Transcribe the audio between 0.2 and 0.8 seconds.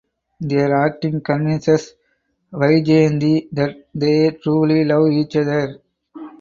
Their